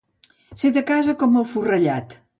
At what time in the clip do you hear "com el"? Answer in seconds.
1.21-1.49